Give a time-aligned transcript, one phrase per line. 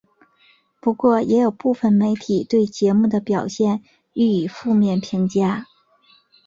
[0.79, 5.67] 不过也有部分媒体对节目的表现予以负面评价。